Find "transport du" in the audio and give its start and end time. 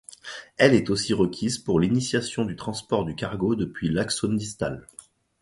2.55-3.13